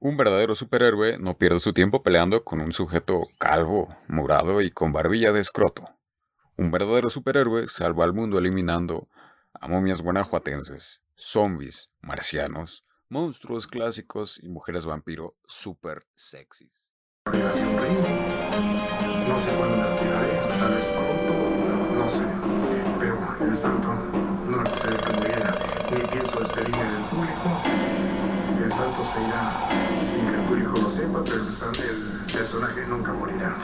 [0.00, 4.92] Un verdadero superhéroe no pierde su tiempo peleando con un sujeto calvo, murado y con
[4.92, 5.88] barbilla de escroto.
[6.56, 9.08] Un verdadero superhéroe salva al mundo eliminando
[9.54, 16.92] a momias guanajuatenses, zombies, marcianos, monstruos clásicos y mujeres vampiro super sexys.
[17.26, 17.32] No
[19.36, 20.30] sé cuándo la tiraré,
[20.60, 20.92] tal vez
[21.96, 22.22] no sé.
[23.00, 24.62] Pero el santo no
[25.16, 25.58] muriera,
[25.90, 27.77] ni pienso despedirme del público
[28.70, 29.18] santo se
[30.00, 33.56] sin que el público lo sepa, pero el, personaje nunca morirá.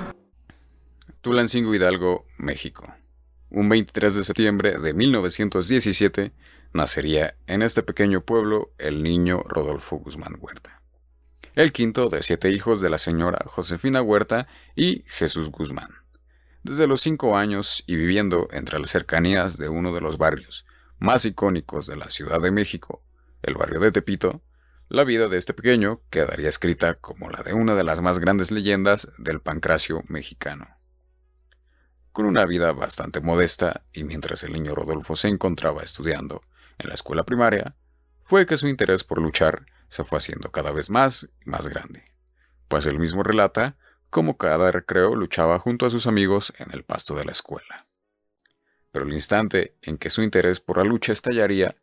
[1.21, 2.93] Tulancingo Hidalgo, México.
[3.51, 6.33] Un 23 de septiembre de 1917
[6.73, 10.83] nacería en este pequeño pueblo el niño Rodolfo Guzmán Huerta.
[11.55, 15.91] El quinto de siete hijos de la señora Josefina Huerta y Jesús Guzmán.
[16.63, 20.67] Desde los cinco años y viviendo entre las cercanías de uno de los barrios
[20.99, 23.03] más icónicos de la Ciudad de México,
[23.43, 24.43] el barrio de Tepito,
[24.89, 28.51] la vida de este pequeño quedaría escrita como la de una de las más grandes
[28.51, 30.69] leyendas del pancracio mexicano.
[32.13, 36.43] Con una vida bastante modesta y mientras el niño Rodolfo se encontraba estudiando
[36.79, 37.77] en la escuela primaria,
[38.23, 42.05] fue que su interés por luchar se fue haciendo cada vez más y más grande,
[42.69, 43.77] pues él mismo relata
[44.11, 47.87] cómo cada recreo luchaba junto a sus amigos en el pasto de la escuela.
[48.93, 51.75] Pero el instante en que su interés por la lucha estallaría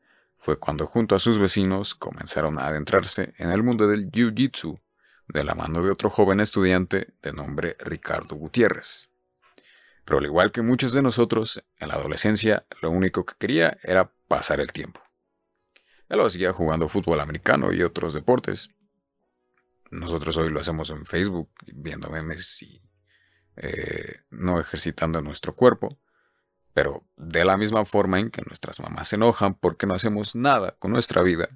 [0.42, 4.81] fue cuando junto a sus vecinos comenzaron a adentrarse en el mundo del Jiu-Jitsu
[5.28, 9.08] de la mano de otro joven estudiante de nombre Ricardo Gutiérrez.
[10.03, 14.11] Pero al igual que muchos de nosotros, en la adolescencia lo único que quería era
[14.28, 15.00] pasar el tiempo.
[16.09, 18.72] Él lo hacía jugando fútbol americano y otros deportes.
[19.92, 22.81] Nosotros hoy lo hacemos en Facebook, viendo memes y
[23.58, 26.00] eh, no ejercitando nuestro cuerpo.
[26.73, 30.75] Pero de la misma forma en que nuestras mamás se enojan porque no hacemos nada
[30.80, 31.50] con nuestra vida,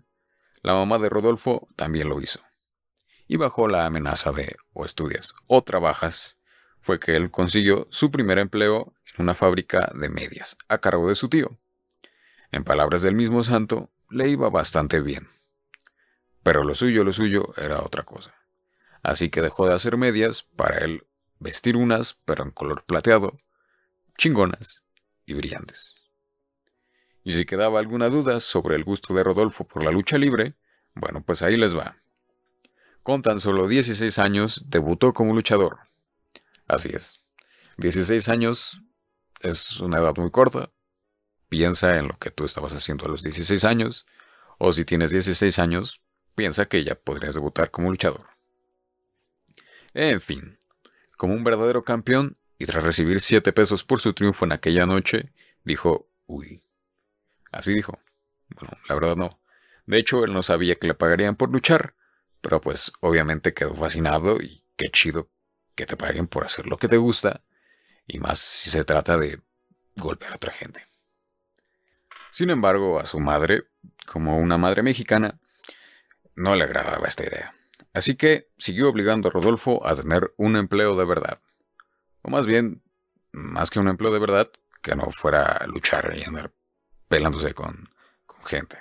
[0.62, 2.40] la mamá de Rodolfo también lo hizo.
[3.28, 6.38] Y bajo la amenaza de o estudias o trabajas,
[6.80, 11.16] fue que él consiguió su primer empleo en una fábrica de medias a cargo de
[11.16, 11.58] su tío.
[12.52, 15.28] En palabras del mismo santo, le iba bastante bien.
[16.44, 18.36] Pero lo suyo, lo suyo era otra cosa.
[19.02, 21.08] Así que dejó de hacer medias para él
[21.40, 23.38] vestir unas, pero en color plateado,
[24.18, 24.85] chingonas,
[25.26, 26.10] y brillantes.
[27.24, 30.56] Y si quedaba alguna duda sobre el gusto de Rodolfo por la lucha libre,
[30.94, 31.98] bueno, pues ahí les va.
[33.02, 35.80] Con tan solo 16 años debutó como luchador.
[36.68, 37.22] Así es.
[37.78, 38.82] 16 años
[39.42, 40.72] es una edad muy corta.
[41.50, 44.06] Piensa en lo que tú estabas haciendo a los 16 años,
[44.58, 46.02] o si tienes 16 años,
[46.36, 48.28] piensa que ya podrías debutar como luchador.
[49.94, 50.60] En fin,
[51.18, 55.32] como un verdadero campeón, y tras recibir siete pesos por su triunfo en aquella noche,
[55.64, 56.62] dijo, uy.
[57.52, 58.00] Así dijo.
[58.50, 59.40] Bueno, la verdad no.
[59.86, 61.96] De hecho, él no sabía que le pagarían por luchar,
[62.42, 65.30] pero pues obviamente quedó fascinado y qué chido
[65.76, 67.44] que te paguen por hacer lo que te gusta,
[68.08, 69.42] y más si se trata de
[69.96, 70.88] golpear a otra gente.
[72.32, 73.64] Sin embargo, a su madre,
[74.06, 75.40] como una madre mexicana,
[76.36, 77.54] no le agradaba esta idea.
[77.94, 81.42] Así que siguió obligando a Rodolfo a tener un empleo de verdad
[82.26, 82.82] o más bien,
[83.32, 84.50] más que un empleo de verdad,
[84.82, 86.52] que no fuera a luchar y andar
[87.08, 87.90] pelándose con,
[88.46, 88.78] gente.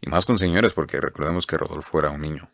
[0.00, 2.50] Y más con señores, porque recordemos que Rodolfo era un niño.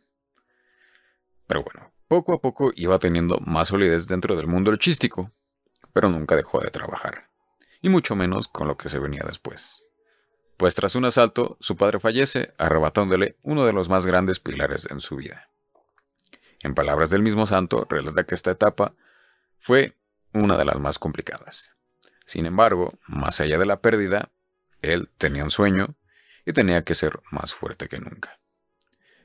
[1.47, 5.32] Pero bueno, poco a poco iba teniendo más solidez dentro del mundo chístico,
[5.92, 7.28] pero nunca dejó de trabajar,
[7.82, 9.88] y mucho menos con lo que se venía después.
[10.56, 15.00] Pues tras un asalto, su padre fallece, arrebatándole uno de los más grandes pilares en
[15.00, 15.50] su vida.
[16.60, 18.94] En palabras del mismo santo, relata que esta etapa
[19.58, 19.97] fue
[20.34, 21.71] una de las más complicadas.
[22.27, 24.31] Sin embargo, más allá de la pérdida,
[24.83, 25.97] él tenía un sueño
[26.45, 28.39] y tenía que ser más fuerte que nunca.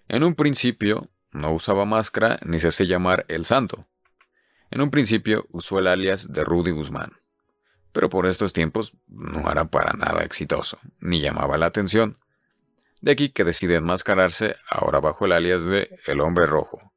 [0.08, 3.88] En un principio, no usaba máscara ni se hace llamar el santo.
[4.72, 7.14] En un principio usó el alias de Rudy Guzmán,
[7.92, 12.18] pero por estos tiempos no era para nada exitoso, ni llamaba la atención.
[13.02, 16.89] De aquí que decide enmascararse ahora bajo el alias de El Hombre Rojo.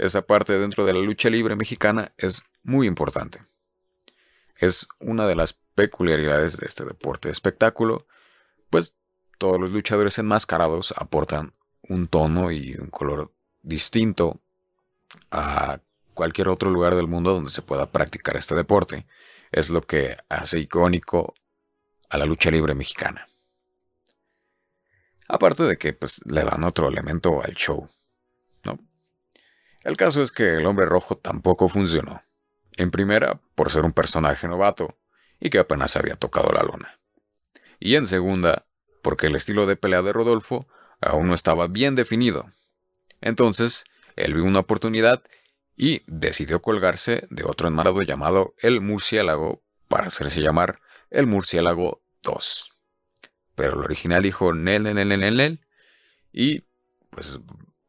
[0.00, 3.44] Esa parte dentro de la lucha libre mexicana es muy importante.
[4.56, 8.06] Es una de las peculiaridades de este deporte de espectáculo,
[8.70, 8.96] pues
[9.36, 11.52] todos los luchadores enmascarados aportan
[11.82, 13.30] un tono y un color
[13.60, 14.40] distinto
[15.30, 15.80] a
[16.14, 19.06] cualquier otro lugar del mundo donde se pueda practicar este deporte.
[19.52, 21.34] Es lo que hace icónico
[22.08, 23.28] a la lucha libre mexicana.
[25.28, 27.90] Aparte de que pues, le dan otro elemento al show.
[29.82, 32.22] El caso es que el hombre rojo tampoco funcionó.
[32.76, 34.98] En primera, por ser un personaje novato
[35.40, 36.98] y que apenas había tocado la lona.
[37.78, 38.66] Y en segunda,
[39.02, 40.66] porque el estilo de pelea de Rodolfo
[41.00, 42.50] aún no estaba bien definido.
[43.20, 43.84] Entonces,
[44.16, 45.22] él vio una oportunidad
[45.76, 52.70] y decidió colgarse de otro enmarado llamado el murciélago para hacerse llamar el murciélago 2.
[53.54, 55.60] Pero el original dijo Nel,
[56.32, 56.60] y
[57.10, 57.40] pues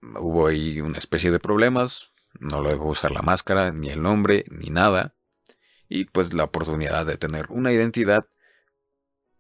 [0.02, 4.46] hubo ahí una especie de problemas, no lo dejó usar la máscara, ni el nombre,
[4.50, 5.16] ni nada,
[5.90, 8.28] y pues la oportunidad de tener una identidad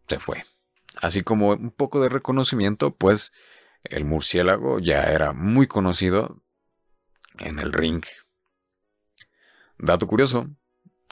[0.07, 0.45] se fue.
[1.01, 3.33] Así como un poco de reconocimiento, pues
[3.83, 6.41] el murciélago ya era muy conocido
[7.39, 8.03] en el ring.
[9.77, 10.49] Dato curioso,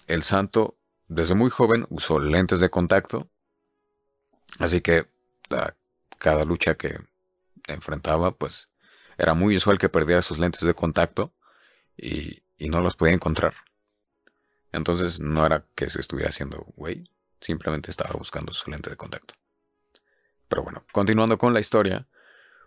[0.07, 3.29] el santo desde muy joven usó lentes de contacto,
[4.59, 5.07] así que
[6.19, 6.99] cada lucha que
[7.67, 8.69] enfrentaba, pues
[9.19, 11.33] era muy usual que perdiera sus lentes de contacto
[11.95, 13.53] y, no los podía encontrar.
[14.71, 17.11] Entonces no era que se estuviera haciendo güey,
[17.41, 19.33] simplemente estaba buscando su lente de contacto.
[20.47, 22.07] Pero bueno, continuando con la historia,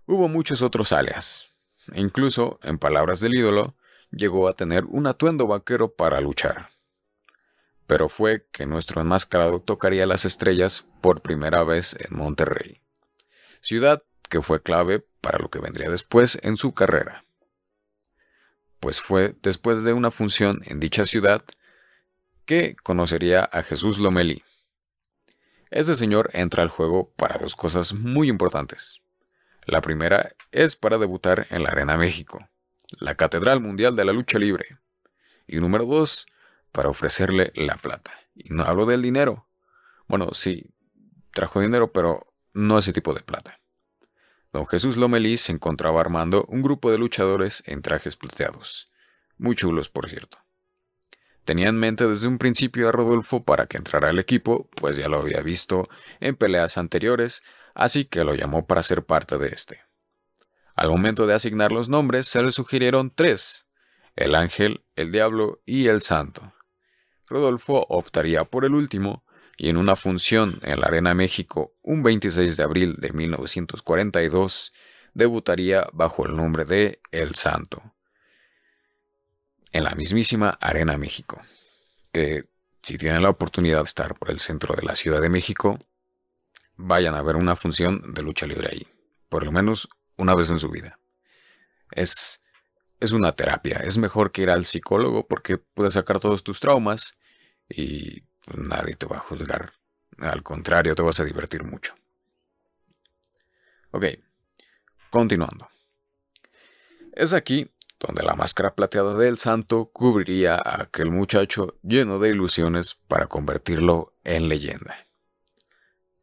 [0.07, 1.51] hubo muchos otros alias.
[1.95, 3.77] Incluso, en palabras del ídolo,
[4.11, 6.71] llegó a tener un atuendo vaquero para luchar.
[7.87, 12.81] Pero fue que nuestro enmascarado tocaría las estrellas por primera vez en Monterrey,
[13.61, 14.03] ciudad
[14.33, 17.27] que fue clave para lo que vendría después en su carrera.
[18.81, 21.45] Pues fue después de una función en dicha ciudad
[22.47, 24.43] que conocería a Jesús Lomelí.
[25.71, 29.03] Este señor entra al juego para dos cosas muy importantes.
[29.67, 32.49] La primera es para debutar en la Arena México,
[33.01, 34.79] la Catedral Mundial de la Lucha Libre.
[35.47, 36.27] Y número dos,
[36.73, 38.13] para ofrecerle la plata.
[38.35, 39.47] Y no hablo del dinero.
[40.09, 40.71] Bueno, sí,
[41.35, 43.59] trajo dinero, pero no ese tipo de plata.
[44.53, 48.91] Don Jesús Lomelí se encontraba armando un grupo de luchadores en trajes plateados.
[49.39, 50.39] Muy chulos, por cierto.
[51.45, 55.09] Tenía en mente desde un principio a Rodolfo para que entrara al equipo, pues ya
[55.09, 55.89] lo había visto
[56.21, 57.43] en peleas anteriores,
[57.75, 59.81] así que lo llamó para ser parte de este.
[60.77, 63.67] Al momento de asignar los nombres se le sugirieron tres,
[64.17, 66.53] el ángel, el diablo y el santo.
[67.27, 69.25] Rodolfo optaría por el último,
[69.63, 74.73] y en una función en la Arena México un 26 de abril de 1942
[75.15, 77.95] debutaría bajo el nombre de El Santo
[79.71, 81.41] en la mismísima Arena México.
[82.11, 82.43] Que
[82.83, 85.79] si tienen la oportunidad de estar por el centro de la Ciudad de México,
[86.75, 88.89] vayan a ver una función de lucha libre ahí,
[89.29, 90.99] por lo menos una vez en su vida.
[91.93, 92.43] Es,
[92.99, 97.17] es una terapia, es mejor que ir al psicólogo porque puedes sacar todos tus traumas
[97.69, 99.73] y nadie te va a juzgar.
[100.19, 101.95] Al contrario, te vas a divertir mucho.
[103.91, 104.05] Ok,
[105.11, 105.69] continuando.
[107.13, 112.97] Es aquí donde la máscara plateada del santo cubriría a aquel muchacho lleno de ilusiones
[113.07, 115.07] para convertirlo en leyenda.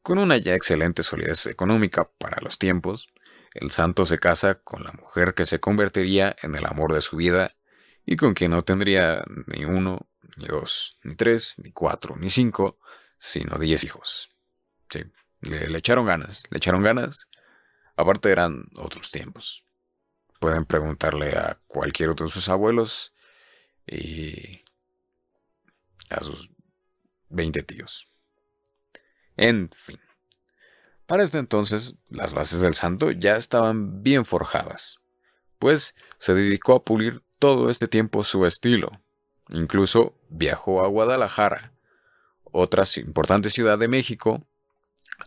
[0.01, 3.09] Con una ya excelente solidez económica para los tiempos,
[3.53, 7.17] el santo se casa con la mujer que se convertiría en el amor de su
[7.17, 7.51] vida
[8.05, 10.07] y con quien no tendría ni uno,
[10.37, 12.79] ni dos, ni tres, ni cuatro, ni cinco,
[13.17, 14.29] sino diez hijos.
[14.89, 15.03] Sí,
[15.41, 17.29] le, le echaron ganas, le echaron ganas.
[17.95, 19.65] Aparte eran otros tiempos.
[20.39, 23.13] Pueden preguntarle a cualquier otro de sus abuelos
[23.85, 24.63] y
[26.09, 26.49] a sus
[27.29, 28.07] 20 tíos.
[29.35, 29.99] En fin.
[31.05, 34.99] Para este entonces, las bases del santo ya estaban bien forjadas,
[35.57, 39.01] pues se dedicó a pulir todo este tiempo su estilo.
[39.49, 41.73] Incluso viajó a Guadalajara,
[42.43, 44.45] otra importante ciudad de México,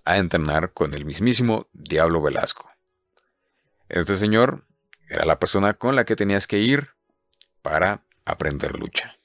[0.05, 2.71] a entrenar con el mismísimo Diablo Velasco.
[3.88, 4.64] Este señor
[5.09, 6.91] era la persona con la que tenías que ir
[7.61, 9.19] para aprender lucha.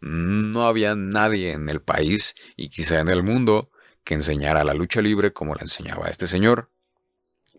[0.00, 3.70] No había nadie en el país y quizá en el mundo
[4.04, 6.70] que enseñara la lucha libre como la enseñaba este señor.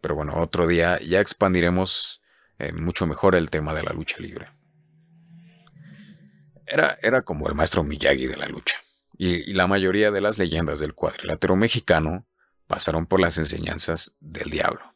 [0.01, 2.21] Pero bueno, otro día ya expandiremos
[2.59, 4.49] eh, mucho mejor el tema de la lucha libre.
[6.67, 8.77] Era, era como el maestro Miyagi de la lucha.
[9.19, 12.27] y la mayoría de las leyendas del cuadrilátero mexicano
[12.67, 14.93] pasaron por las enseñanzas del diablo.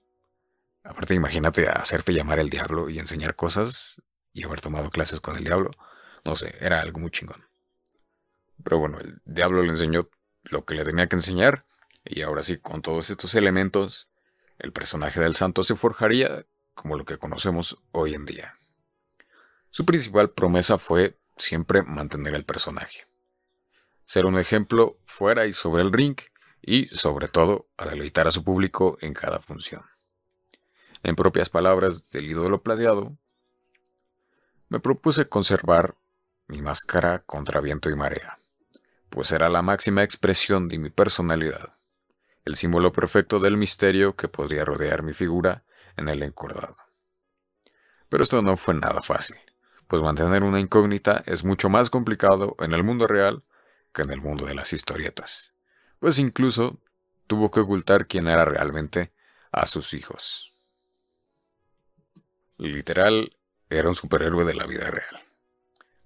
[0.83, 4.01] Aparte, imagínate hacerte llamar el diablo y enseñar cosas
[4.33, 5.71] y haber tomado clases con el diablo.
[6.25, 7.47] No sé, era algo muy chingón.
[8.63, 10.09] Pero bueno, el diablo le enseñó
[10.43, 11.65] lo que le tenía que enseñar
[12.03, 14.09] y ahora sí, con todos estos elementos,
[14.57, 18.55] el personaje del santo se forjaría como lo que conocemos hoy en día.
[19.69, 23.07] Su principal promesa fue siempre mantener el personaje.
[24.05, 26.17] Ser un ejemplo fuera y sobre el ring
[26.61, 29.83] y, sobre todo, a deleitar a su público en cada función.
[31.03, 33.17] En propias palabras del ídolo plateado,
[34.69, 35.95] me propuse conservar
[36.47, 38.39] mi máscara contra viento y marea,
[39.09, 41.73] pues era la máxima expresión de mi personalidad,
[42.45, 45.63] el símbolo perfecto del misterio que podría rodear mi figura
[45.97, 46.75] en el encordado.
[48.09, 49.37] Pero esto no fue nada fácil,
[49.91, 53.43] pues mantener una incógnita es mucho más complicado en el mundo real
[53.91, 55.53] que en el mundo de las historietas,
[55.99, 56.79] pues incluso
[57.27, 59.11] tuvo que ocultar quién era realmente
[59.51, 60.53] a sus hijos.
[62.57, 63.35] Literal,
[63.69, 65.19] era un superhéroe de la vida real.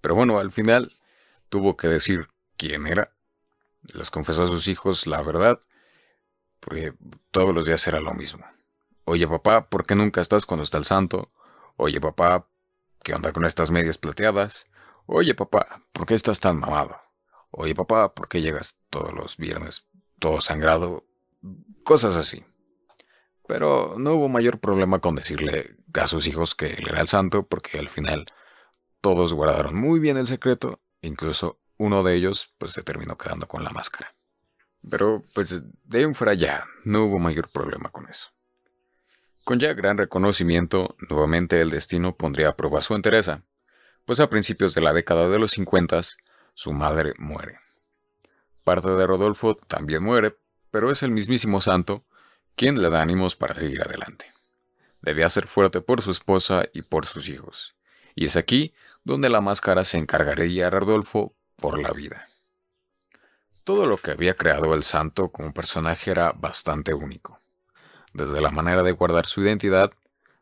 [0.01, 0.91] Pero bueno, al final
[1.49, 2.27] tuvo que decir
[2.57, 3.11] quién era.
[3.93, 5.61] Les confesó a sus hijos la verdad,
[6.59, 6.95] porque
[7.29, 8.47] todos los días era lo mismo.
[9.03, 11.29] Oye papá, ¿por qué nunca estás cuando está el santo?
[11.77, 12.47] Oye papá,
[13.05, 14.65] ¿qué onda con estas medias plateadas?
[15.05, 16.99] Oye papá, ¿por qué estás tan mamado?
[17.51, 21.05] Oye papá, ¿por qué llegas todos los viernes todo sangrado?
[21.83, 22.43] Cosas así.
[23.47, 27.47] Pero no hubo mayor problema con decirle a sus hijos que él era el santo,
[27.47, 28.25] porque al final
[29.01, 33.63] todos guardaron muy bien el secreto, incluso uno de ellos pues se terminó quedando con
[33.63, 34.15] la máscara.
[34.89, 38.34] Pero pues de ahí en fuera ya, no hubo mayor problema con eso.
[39.45, 43.43] Con ya gran reconocimiento, nuevamente el destino pondría a prueba su entereza,
[44.03, 46.01] pues a principios de la década de los 50
[46.55, 47.59] su madre muere.
[48.63, 50.35] Parte de Rodolfo también muere,
[50.71, 52.03] pero es el mismísimo santo
[52.55, 54.33] quien le da ánimos para seguir adelante.
[55.01, 57.75] Debía ser fuerte por su esposa y por sus hijos,
[58.15, 58.73] y es aquí
[59.03, 62.29] donde la máscara se encargaría a Rodolfo por la vida.
[63.63, 67.34] Todo lo que había creado el santo como personaje era bastante único,
[68.15, 69.91] desde la manera de guardar su identidad,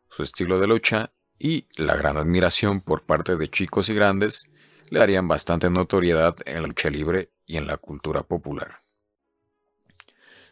[0.08, 4.48] su estilo de lucha y la gran admiración por parte de chicos y grandes
[4.90, 8.84] le darían bastante notoriedad en la lucha libre y en la cultura popular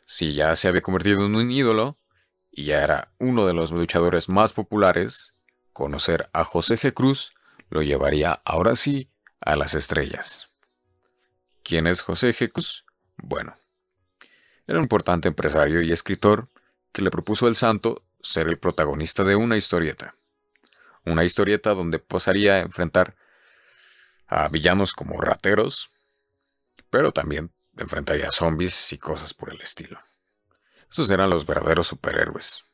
[0.05, 1.99] si ya se había convertido en un ídolo
[2.51, 5.35] y ya era uno de los luchadores más populares,
[5.73, 6.93] conocer a José G.
[6.93, 7.33] Cruz
[7.71, 9.11] lo llevaría ahora sí
[9.41, 10.51] a las estrellas.
[11.63, 12.53] ¿Quién es José G.
[12.53, 12.85] Cruz?
[13.17, 13.57] Bueno,
[14.67, 16.49] era un importante empresario y escritor
[16.93, 20.15] que le propuso al santo ser el protagonista de una historieta.
[21.05, 23.17] Una historieta donde posaría a enfrentar
[24.29, 25.91] a villanos como rateros,
[26.91, 30.01] pero también enfrentaría a zombies y cosas por el estilo.
[30.89, 32.65] Estos eran los verdaderos superhéroes.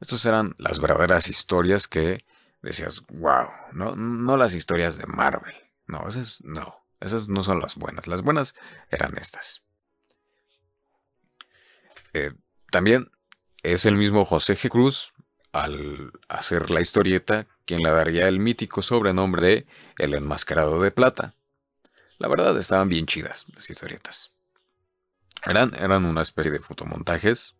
[0.00, 2.24] Estos eran las verdaderas historias que
[2.62, 5.54] decías, wow, no, no las historias de Marvel.
[5.86, 8.06] No, esas no, esas no son las buenas.
[8.06, 8.54] Las buenas
[8.90, 9.62] eran estas.
[12.12, 12.32] Eh,
[12.70, 13.10] también
[13.62, 14.68] es el mismo José G.
[14.68, 15.12] Cruz,
[15.52, 19.66] al hacer la historieta, quien le daría el mítico sobrenombre de
[19.98, 21.34] El Enmascarado de Plata.
[22.18, 24.32] La verdad estaban bien chidas las historietas.
[25.44, 27.54] Eran, eran una especie de fotomontajes,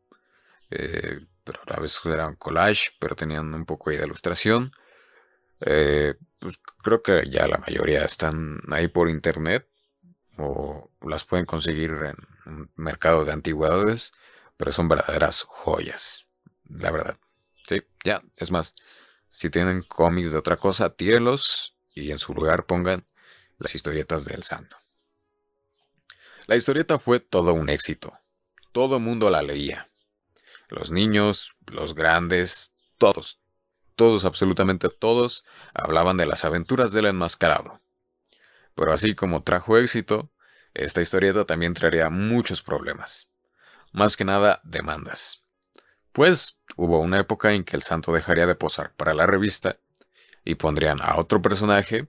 [0.71, 4.73] eh, pero a veces eran collage, pero tenían un poco de ilustración.
[5.61, 9.69] Eh, pues creo que ya la mayoría están ahí por internet
[10.37, 14.13] o las pueden conseguir en un mercado de antigüedades,
[14.59, 16.27] pero son verdaderas joyas,
[16.69, 17.17] la verdad.
[17.67, 18.75] Sí, ya, es más,
[19.29, 23.07] si tienen cómics de otra cosa, tírenlos y en su lugar pongan
[23.57, 24.77] las historietas del santo.
[26.47, 28.19] La historieta fue todo un éxito.
[28.73, 29.91] Todo el mundo la leía.
[30.69, 33.41] Los niños, los grandes, todos,
[33.97, 37.81] todos, absolutamente todos, hablaban de las aventuras del enmascarado.
[38.75, 40.31] Pero así como trajo éxito,
[40.73, 43.29] esta historieta también traería muchos problemas.
[43.93, 45.45] Más que nada, demandas.
[46.13, 49.79] Pues hubo una época en que el santo dejaría de posar para la revista
[50.45, 52.09] y pondrían a otro personaje,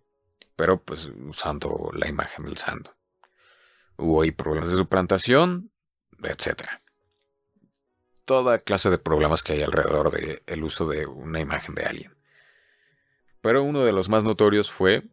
[0.55, 2.95] pero pues usando la imagen del santo.
[3.97, 5.71] Hubo ahí problemas de suplantación,
[6.23, 6.63] etc.
[8.25, 12.17] Toda clase de problemas que hay alrededor del uso de una imagen de alguien.
[13.41, 15.03] Pero uno de los más notorios fue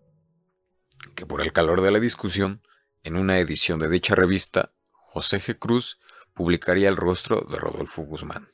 [1.15, 2.63] que por el calor de la discusión,
[3.03, 5.59] en una edición de dicha revista, José G.
[5.59, 5.99] Cruz
[6.37, 8.53] publicaría el rostro de Rodolfo Guzmán.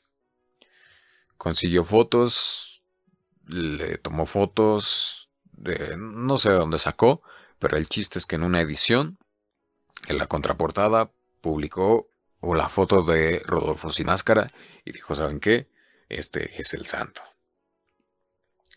[1.37, 2.81] Consiguió fotos,
[3.45, 5.29] le tomó fotos,
[5.97, 7.21] no sé de dónde sacó,
[7.59, 9.19] pero el chiste es que en una edición
[10.07, 11.11] en la contraportada
[11.41, 12.09] publicó
[12.41, 14.47] la foto de Rodolfo sin máscara
[14.85, 15.69] y dijo, ¿saben qué?
[16.07, 17.21] Este es el santo.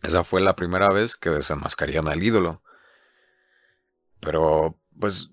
[0.03, 2.61] Esa fue la primera vez que desenmascarían al ídolo.
[4.19, 5.31] Pero, pues,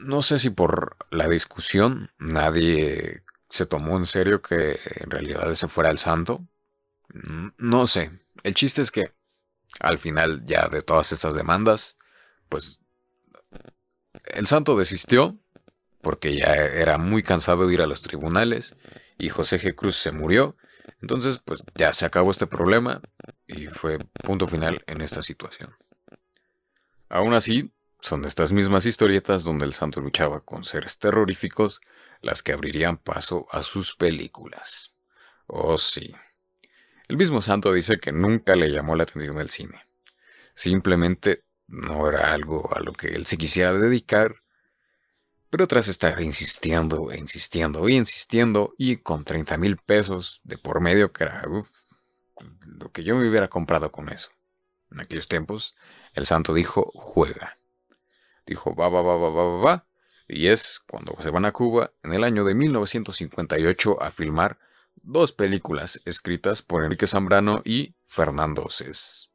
[0.00, 5.68] no sé si por la discusión nadie se tomó en serio que en realidad ese
[5.68, 6.46] fuera el santo.
[7.12, 8.10] Mm, no sé.
[8.42, 9.12] El chiste es que
[9.78, 11.96] al final ya de todas estas demandas,
[12.48, 12.80] pues
[14.24, 15.38] el santo desistió
[16.00, 18.76] porque ya era muy cansado ir a los tribunales
[19.18, 19.74] y José G.
[19.74, 20.56] Cruz se murió.
[21.02, 23.02] Entonces, pues ya se acabó este problema
[23.46, 25.76] y fue punto final en esta situación.
[27.08, 31.80] Aún así, son estas mismas historietas donde el santo luchaba con seres terroríficos
[32.22, 34.92] las que abrirían paso a sus películas.
[35.46, 36.14] Oh sí.
[37.08, 39.84] El mismo Santo dice que nunca le llamó la atención el cine.
[40.54, 44.36] Simplemente no era algo a lo que él se quisiera dedicar,
[45.50, 51.12] pero tras estar insistiendo insistiendo y insistiendo y con 30 mil pesos de por medio,
[51.12, 54.30] que era lo que yo me hubiera comprado con eso.
[54.92, 55.74] En aquellos tiempos,
[56.14, 57.59] el santo dijo, juega.
[58.50, 59.86] Dijo, va, va, va, va, va, va.
[60.26, 64.58] Y es cuando se van a Cuba en el año de 1958 a filmar
[64.96, 69.30] dos películas escritas por Enrique Zambrano y Fernando Cés.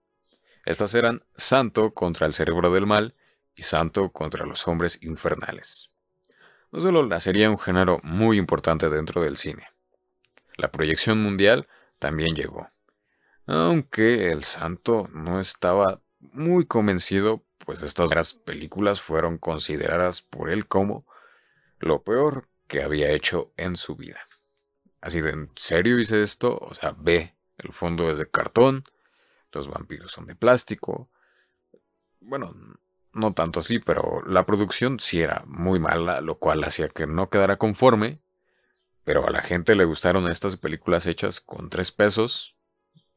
[0.66, 3.16] Estas eran Santo contra el cerebro del mal
[3.56, 5.92] y Santo contra los hombres infernales.
[6.74, 9.70] No solo la sería un género muy importante dentro del cine.
[10.58, 11.70] La proyección mundial
[12.00, 12.70] también llegó.
[13.46, 21.06] Aunque el santo no estaba muy convencido, pues estas películas fueron consideradas por él como
[21.80, 24.20] lo peor que había hecho en su vida.
[25.02, 28.84] Así de en serio hice esto, o sea, ve, el fondo es de cartón,
[29.52, 31.10] los vampiros son de plástico.
[32.20, 32.56] Bueno,
[33.14, 37.30] no tanto así, pero la producción sí era muy mala, lo cual hacía que no
[37.30, 38.20] quedara conforme.
[39.04, 42.58] Pero a la gente le gustaron estas películas hechas con tres pesos,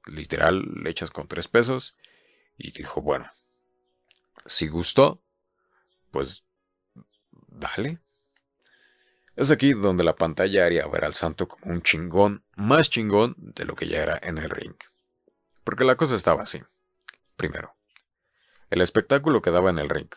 [0.06, 1.96] literal hechas con tres pesos,
[2.56, 3.30] y dijo, bueno,
[4.48, 5.22] si gustó,
[6.10, 6.44] pues
[7.46, 8.00] dale.
[9.36, 13.64] Es aquí donde la pantalla haría ver al santo como un chingón, más chingón de
[13.64, 14.74] lo que ya era en el ring.
[15.62, 16.60] Porque la cosa estaba así.
[17.36, 17.76] Primero,
[18.70, 20.10] el espectáculo que daba en el ring.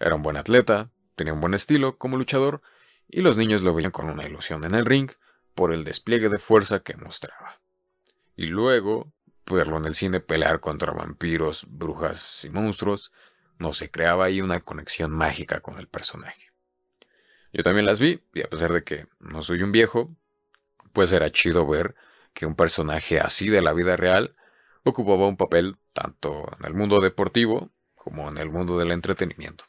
[0.00, 2.62] Era un buen atleta, tenía un buen estilo como luchador,
[3.08, 5.10] y los niños lo veían con una ilusión en el ring
[5.54, 7.60] por el despliegue de fuerza que mostraba.
[8.34, 9.12] Y luego,
[9.50, 13.12] verlo en el cine pelear contra vampiros, brujas y monstruos,
[13.58, 16.52] no se creaba ahí una conexión mágica con el personaje.
[17.52, 20.14] Yo también las vi, y a pesar de que no soy un viejo,
[20.92, 21.94] pues era chido ver
[22.34, 24.36] que un personaje así de la vida real
[24.84, 29.64] ocupaba un papel tanto en el mundo deportivo como en el mundo del entretenimiento.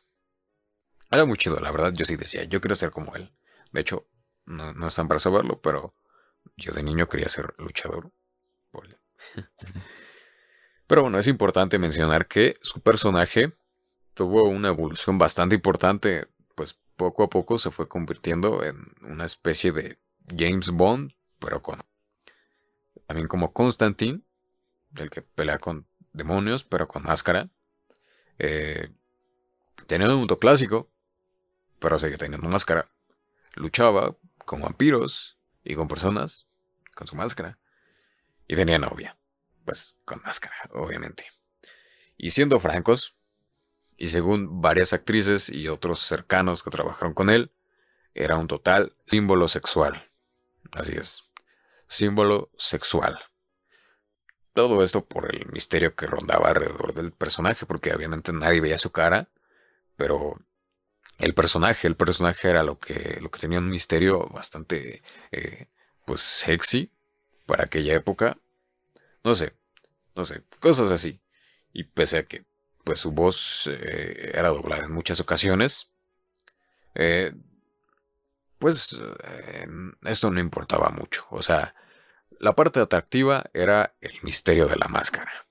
[1.10, 3.32] Era muy chido, la verdad, yo sí decía, yo quiero ser como él.
[3.72, 4.06] De hecho,
[4.46, 5.94] no, no están para saberlo, pero
[6.58, 8.12] yo de niño quería ser luchador.
[10.88, 13.52] Pero bueno, es importante mencionar que su personaje
[14.14, 19.72] tuvo una evolución bastante importante pues poco a poco se fue convirtiendo en una especie
[19.72, 20.00] de
[20.36, 21.80] James Bond, pero con
[23.06, 24.22] también como Constantine,
[24.90, 27.50] del que pelea con demonios, pero con máscara.
[28.40, 28.90] Eh,
[29.86, 30.90] tenía un mundo clásico,
[31.80, 32.90] pero sigue teniendo máscara.
[33.56, 36.48] Luchaba con vampiros y con personas
[36.96, 37.58] con su máscara.
[38.48, 39.18] Y tenía novia,
[39.66, 41.26] pues con máscara, obviamente.
[42.18, 43.16] Y siendo francos,
[43.98, 47.52] y según varias actrices y otros cercanos que trabajaron con él,
[48.14, 50.10] era un total símbolo sexual.
[50.72, 51.26] Así es,
[51.88, 53.20] símbolo sexual.
[54.54, 58.92] Todo esto por el misterio que rondaba alrededor del personaje, porque obviamente nadie veía su
[58.92, 59.30] cara,
[59.96, 60.40] pero
[61.20, 65.68] el personaje, el personaje era lo que, lo que tenía un misterio bastante, eh,
[66.06, 66.92] pues, sexy
[67.48, 68.38] para aquella época.
[69.24, 69.56] No sé,
[70.16, 71.20] no sé, cosas así.
[71.74, 72.46] Y pese a que
[72.84, 75.92] pues su voz eh, era doblada en muchas ocasiones.
[76.94, 77.34] Eh,
[78.60, 79.68] pues eh,
[80.04, 81.26] esto no importaba mucho.
[81.32, 81.74] O sea,
[82.40, 85.48] la parte atractiva era el misterio de la máscara.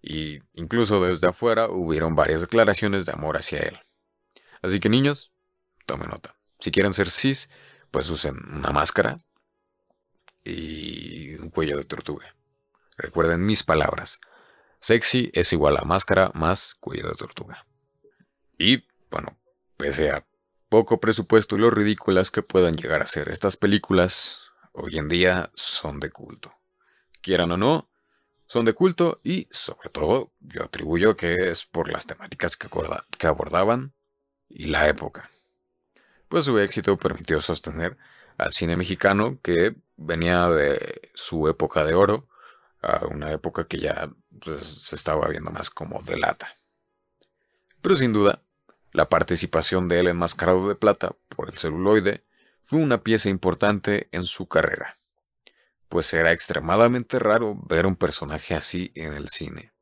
[0.00, 3.78] Y incluso desde afuera hubieron varias declaraciones de amor hacia él.
[4.62, 5.32] Así que niños,
[5.84, 6.36] tomen nota.
[6.60, 7.50] Si quieren ser cis,
[7.90, 9.18] pues usen una máscara
[10.46, 12.34] y un cuello de tortuga.
[12.96, 14.20] Recuerden mis palabras.
[14.80, 17.66] Sexy es igual a máscara más cuello de tortuga.
[18.58, 19.38] Y, bueno,
[19.76, 20.26] pese a
[20.68, 25.50] poco presupuesto y lo ridículas que puedan llegar a ser estas películas, hoy en día
[25.54, 26.54] son de culto.
[27.20, 27.90] Quieran o no,
[28.46, 32.68] son de culto y, sobre todo, yo atribuyo que es por las temáticas que,
[33.18, 33.94] que abordaban
[34.48, 35.30] y la época.
[36.28, 37.96] Pues su éxito permitió sostener
[38.38, 42.28] al cine mexicano que venía de su época de oro
[42.82, 46.56] a una época que ya pues, se estaba viendo más como de lata.
[47.80, 48.42] Pero sin duda,
[48.92, 52.24] la participación de él enmascarado de plata por el celuloide
[52.62, 54.98] fue una pieza importante en su carrera,
[55.88, 59.72] pues era extremadamente raro ver un personaje así en el cine,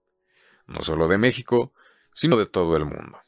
[0.66, 1.72] no solo de México,
[2.12, 3.22] sino de todo el mundo.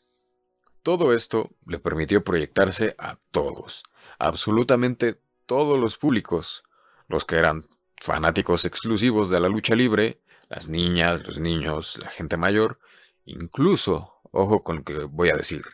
[0.82, 3.82] Todo esto le permitió proyectarse a todos,
[4.18, 6.64] absolutamente todos los públicos,
[7.08, 7.62] los que eran
[8.00, 12.78] fanáticos exclusivos de la lucha libre, las niñas, los niños, la gente mayor,
[13.24, 15.64] incluso, ojo con lo que voy a decir,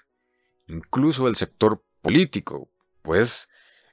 [0.67, 2.71] incluso el sector político,
[3.03, 3.49] pues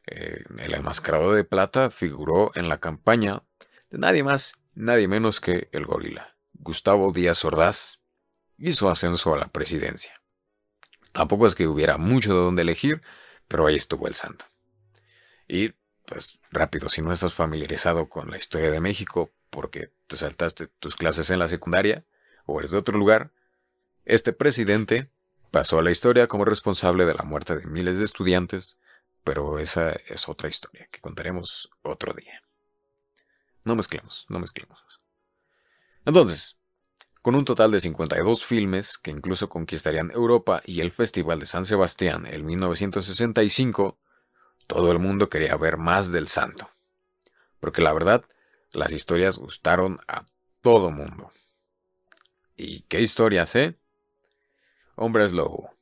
[0.07, 3.43] eh, el enmascarado de plata figuró en la campaña
[3.89, 6.35] de nadie más, nadie menos que el gorila.
[6.53, 7.99] Gustavo Díaz Ordaz
[8.57, 10.13] hizo ascenso a la presidencia.
[11.11, 13.01] Tampoco es que hubiera mucho de dónde elegir,
[13.49, 14.45] pero ahí estuvo el santo.
[15.49, 15.73] Y,
[16.05, 20.95] pues, rápido, si no estás familiarizado con la historia de México, porque te saltaste tus
[20.95, 22.05] clases en la secundaria,
[22.45, 23.31] o eres de otro lugar,
[24.05, 25.11] este presidente
[25.51, 28.77] pasó a la historia como responsable de la muerte de miles de estudiantes,
[29.23, 32.43] pero esa es otra historia que contaremos otro día.
[33.65, 34.79] No mezclemos, no mezclemos.
[36.05, 36.58] Entonces,
[37.21, 41.65] con un total de 52 filmes que incluso conquistarían Europa y el Festival de San
[41.65, 43.97] Sebastián en 1965,
[44.67, 46.69] todo el mundo quería ver más del santo.
[47.59, 48.23] Porque la verdad,
[48.71, 50.25] las historias gustaron a
[50.61, 51.31] todo mundo.
[52.55, 53.77] ¿Y qué historias, eh?
[54.95, 55.75] Hombres lobo,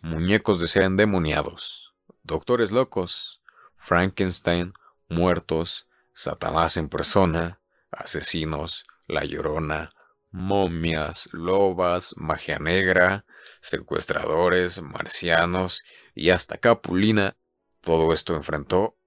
[0.00, 3.42] muñecos de ser endemoniados, doctores locos,
[3.76, 4.72] Frankenstein,
[5.08, 9.92] muertos, Satanás en persona, asesinos, la llorona,
[10.36, 13.24] momias, lobas, magia negra,
[13.62, 15.82] secuestradores, marcianos
[16.14, 17.36] y hasta Capulina,
[17.80, 18.98] todo esto enfrentó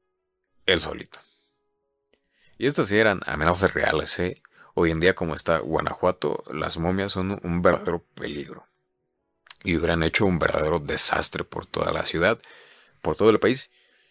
[0.66, 1.20] él solito.
[2.58, 4.42] Y estas sí eran amenazas reales, ¿eh?
[4.74, 8.68] Hoy en día, como está Guanajuato, las momias son un verdadero peligro.
[9.64, 12.42] Y hubieran hecho un verdadero desastre por toda la ciudad,
[13.02, 13.70] por todo el país,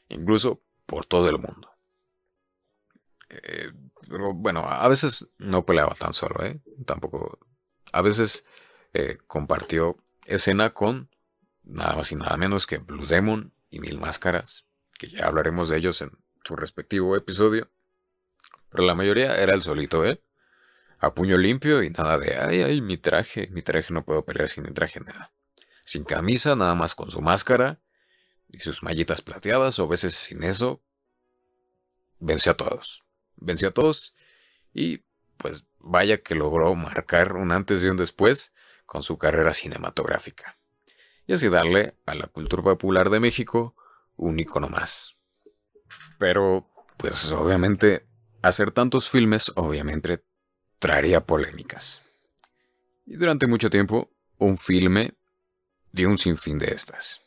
[0.09, 1.69] incluso por todo el mundo.
[3.29, 3.73] Eh,
[4.09, 6.61] pero bueno, a veces no peleaba tan solo, ¿eh?
[6.87, 7.39] Tampoco.
[7.93, 8.45] A veces
[8.93, 11.11] eh, compartió escena con
[11.63, 14.65] nada más y nada menos que Blue Demon y Mil Máscaras,
[14.99, 16.13] que ya hablaremos de ellos en
[16.45, 17.71] su respectivo episodio.
[18.71, 20.23] Pero la mayoría era el solito, ¿eh?
[21.01, 24.49] A puño limpio y nada de, ay, ay, mi traje, mi traje no puedo pelear
[24.49, 25.33] sin mi traje, nada.
[25.85, 27.81] Sin camisa, nada más con su máscara
[28.49, 30.83] y sus mallitas plateadas, o a veces sin eso.
[32.21, 33.05] Venció a todos
[33.41, 34.15] venció a todos
[34.73, 35.03] y
[35.37, 38.53] pues vaya que logró marcar un antes y un después
[38.87, 40.59] con su carrera cinematográfica.
[41.27, 43.77] Y así darle a la cultura popular de México
[44.17, 45.17] un icono más.
[46.19, 48.07] Pero, pues obviamente,
[48.43, 50.25] hacer tantos filmes obviamente
[50.79, 52.03] traería polémicas.
[53.07, 55.15] Y durante mucho tiempo, un filme
[55.93, 57.21] dio un sinfín de estas.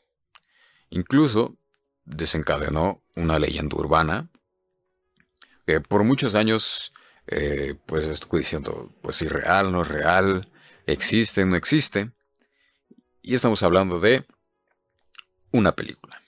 [0.89, 1.57] Incluso
[2.05, 4.29] desencadenó una leyenda urbana
[5.79, 6.91] por muchos años
[7.27, 10.51] eh, pues estuve diciendo, pues si real, no es real,
[10.85, 12.11] existe, no existe.
[13.21, 14.25] Y estamos hablando de
[15.51, 16.21] una película.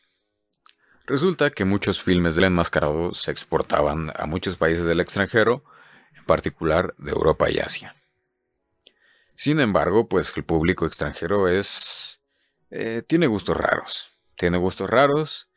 [1.06, 5.66] Resulta que muchos filmes del enmascarado se exportaban a muchos países del extranjero,
[6.16, 7.96] en particular de Europa y Asia.
[9.36, 12.22] Sin embargo, pues el público extranjero es...
[12.70, 14.14] Eh, tiene gustos raros.
[14.38, 15.50] Tiene gustos raros.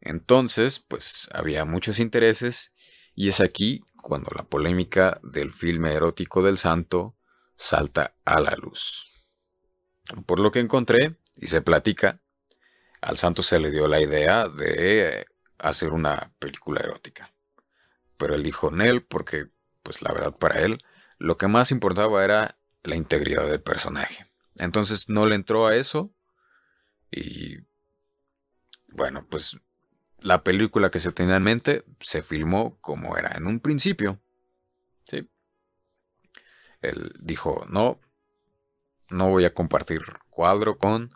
[0.00, 2.72] Entonces, pues había muchos intereses
[3.18, 7.16] y es aquí cuando la polémica del filme erótico del santo
[7.56, 9.10] salta a la luz.
[10.24, 12.20] Por lo que encontré y se platica,
[13.00, 15.26] al santo se le dio la idea de
[15.58, 17.34] hacer una película erótica.
[18.18, 19.48] Pero él dijo Nel porque,
[19.82, 20.78] pues la verdad para él,
[21.18, 24.30] lo que más importaba era la integridad del personaje.
[24.58, 26.14] Entonces no le entró a eso
[27.10, 27.56] y
[28.86, 29.58] bueno, pues
[30.20, 34.20] la película que se tenía en mente se filmó como era en un principio.
[35.04, 35.30] ¿sí?
[36.80, 38.00] Él dijo, no,
[39.10, 40.00] no voy a compartir
[40.30, 41.14] cuadro con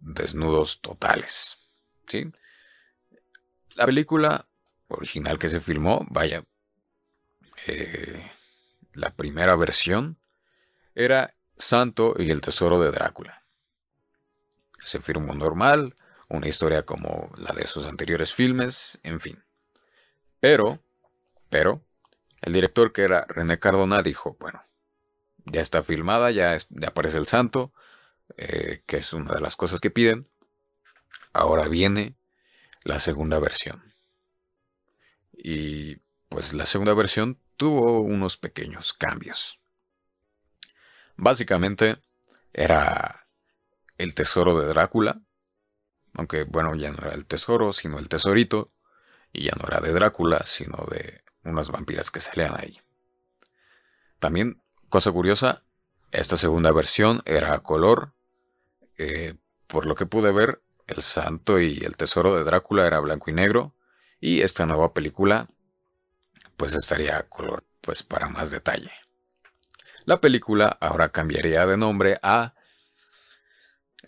[0.00, 1.58] desnudos totales.
[2.06, 2.30] ¿sí?
[3.76, 4.48] La película
[4.88, 6.44] original que se filmó, vaya,
[7.66, 8.30] eh,
[8.92, 10.18] la primera versión
[10.94, 13.44] era Santo y el Tesoro de Drácula.
[14.84, 15.94] Se filmó normal,
[16.32, 19.44] una historia como la de sus anteriores filmes, en fin.
[20.40, 20.82] Pero,
[21.50, 21.82] pero,
[22.40, 24.64] el director que era René Cardona dijo, bueno,
[25.44, 27.72] ya está filmada, ya, aparece el santo,
[28.38, 30.26] eh, que es una de las cosas que piden.
[31.34, 32.16] Ahora viene
[32.82, 33.82] la segunda versión.
[35.32, 35.96] Y
[36.30, 39.60] pues la segunda versión tuvo unos pequeños cambios.
[41.16, 42.00] Básicamente
[42.54, 43.26] era
[43.98, 45.20] el tesoro de Drácula,
[46.14, 48.68] aunque bueno, ya no era el tesoro, sino el tesorito,
[49.32, 52.80] y ya no era de Drácula, sino de unas vampiras que salían ahí.
[54.18, 55.62] También, cosa curiosa,
[56.10, 58.12] esta segunda versión era a color,
[58.98, 59.34] eh,
[59.66, 63.34] por lo que pude ver, el santo y el tesoro de Drácula era blanco y
[63.34, 63.74] negro,
[64.20, 65.48] y esta nueva película
[66.56, 68.92] pues estaría a color, pues para más detalle.
[70.04, 72.54] La película ahora cambiaría de nombre a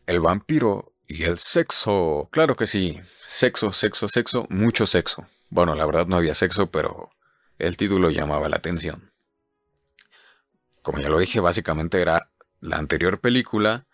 [0.07, 3.01] El vampiro y el sexo, claro que sí.
[3.23, 5.29] Sexo, sexo, sexo, mucho sexo.
[5.49, 7.09] Bueno, la verdad no había sexo, pero
[7.57, 9.13] el título llamaba la atención.
[10.83, 13.87] Como ya lo dije, básicamente era la anterior película,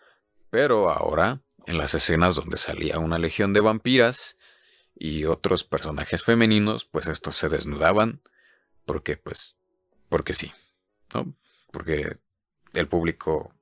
[0.49, 4.35] pero ahora, en las escenas donde salía una legión de vampiras
[4.95, 8.23] y otros personajes femeninos, pues estos se desnudaban,
[8.83, 9.57] porque pues,
[10.09, 10.51] porque sí,
[11.13, 11.35] ¿no?
[11.71, 12.17] Porque
[12.73, 13.53] el público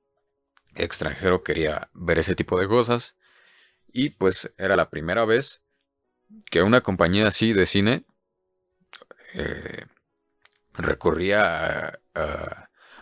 [0.76, 3.16] extranjero quería ver ese tipo de cosas
[3.92, 5.62] y pues era la primera vez
[6.50, 8.04] que una compañía así de cine
[9.34, 9.86] eh,
[10.74, 12.00] recurría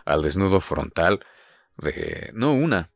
[0.05, 1.25] al desnudo frontal
[1.77, 2.91] de, no una,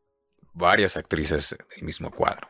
[0.53, 2.49] varias actrices del mismo cuadro.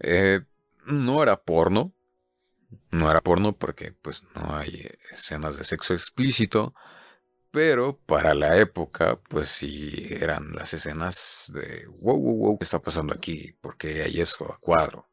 [0.00, 0.40] Eh,
[0.86, 1.92] no era porno,
[2.90, 6.74] no era porno porque pues no hay escenas de sexo explícito,
[7.56, 12.82] pero para la época pues sí eran las escenas de wow, wow, wow, ¿qué está
[12.82, 13.56] pasando aquí?
[13.62, 15.08] Porque hay eso a cuadro.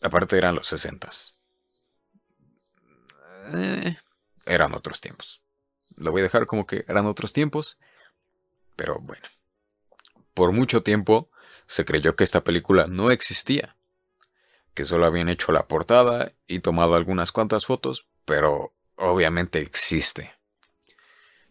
[0.00, 1.34] Aparte eran los sesentas.
[3.52, 3.94] Eh,
[4.46, 5.42] eran otros tiempos.
[5.96, 7.76] Lo voy a dejar como que eran otros tiempos.
[8.74, 9.28] Pero bueno.
[10.32, 11.28] Por mucho tiempo
[11.66, 13.76] se creyó que esta película no existía.
[14.72, 20.32] Que solo habían hecho la portada y tomado algunas cuantas fotos, pero obviamente existe.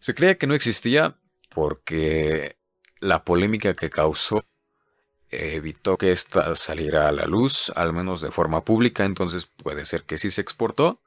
[0.04, 1.16] Se creía que no existía
[1.48, 2.58] porque
[3.00, 4.44] la polémica que causó
[5.30, 10.02] evitó que esta saliera a la luz, al menos de forma pública, entonces puede ser
[10.02, 11.00] que sí se exportó,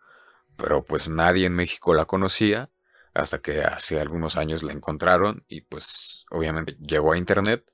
[0.55, 2.71] pero pues nadie en México la conocía
[3.13, 7.71] hasta que hace algunos años la encontraron y pues obviamente llegó a internet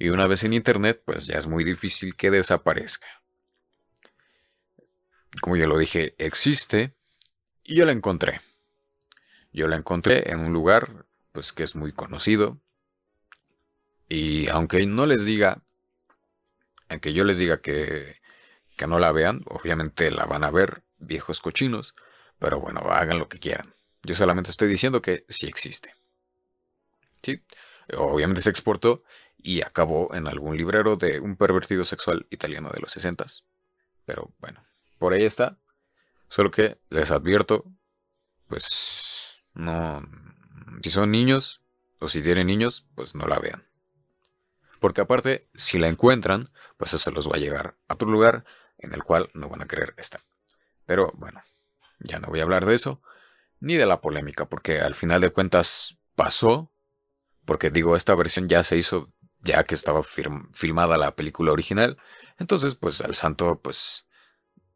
[0.00, 3.06] y una vez en internet pues ya es muy difícil que desaparezca.
[5.40, 6.96] Como ya lo dije, existe
[7.62, 8.40] y yo la encontré.
[9.56, 12.60] Yo la encontré en un lugar pues que es muy conocido
[14.06, 15.62] y aunque no les diga
[16.90, 18.20] aunque yo les diga que,
[18.76, 21.94] que no la vean, obviamente la van a ver, viejos cochinos,
[22.38, 23.74] pero bueno, hagan lo que quieran.
[24.02, 25.94] Yo solamente estoy diciendo que sí existe.
[27.22, 27.42] Sí,
[27.96, 29.04] obviamente se exportó
[29.42, 33.24] y acabó en algún librero de un pervertido sexual italiano de los 60.
[34.04, 34.62] Pero bueno,
[34.98, 35.56] por ahí está.
[36.28, 37.64] Solo que les advierto,
[38.48, 39.15] pues
[39.56, 40.06] no,
[40.82, 41.62] si son niños
[41.98, 43.66] o si tienen niños, pues no la vean.
[44.80, 48.44] Porque aparte, si la encuentran, pues eso los va a llegar a otro lugar
[48.78, 50.20] en el cual no van a querer estar.
[50.84, 51.42] Pero bueno,
[51.98, 53.00] ya no voy a hablar de eso,
[53.58, 56.70] ni de la polémica, porque al final de cuentas pasó,
[57.46, 61.96] porque digo, esta versión ya se hizo ya que estaba filmada la película original,
[62.38, 64.06] entonces pues al santo pues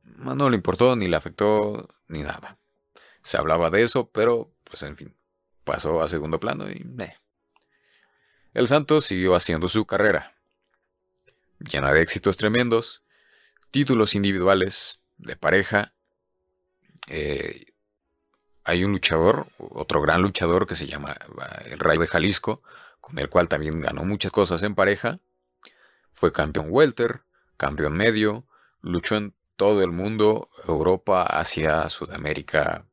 [0.03, 2.59] no le importó, ni le afectó, ni nada.
[3.23, 5.15] Se hablaba de eso, pero pues en fin,
[5.65, 6.87] pasó a segundo plano y...
[8.55, 10.37] El santo siguió haciendo su carrera,
[11.59, 13.03] llena de éxitos tremendos,
[13.71, 15.93] títulos individuales, de pareja.
[17.07, 17.67] Eh,
[18.65, 21.17] hay un luchador, otro gran luchador que se llama
[21.67, 22.63] el Rayo de Jalisco,
[23.01, 25.21] con el cual también ganó muchas cosas en pareja.
[26.11, 27.23] Fue campeón welter,
[27.57, 28.47] campeón medio,
[28.81, 32.87] luchó en todo el mundo, Europa, Asia, Sudamérica,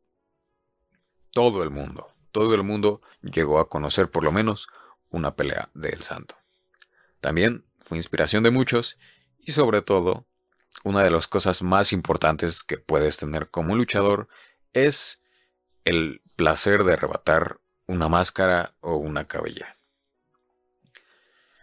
[1.37, 2.15] todo el mundo.
[2.31, 4.67] Todo el mundo llegó a conocer por lo menos
[5.11, 6.35] una pelea del santo.
[7.21, 8.97] También fue inspiración de muchos
[9.37, 10.25] y sobre todo,
[10.83, 14.29] una de las cosas más importantes que puedes tener como luchador
[14.73, 15.21] es
[15.85, 19.77] el placer de arrebatar una máscara o una cabella.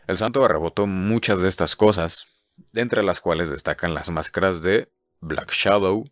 [0.06, 2.28] El santo arrebotó muchas de estas cosas,
[2.72, 6.08] de entre las cuales destacan las máscaras de Black Shadow,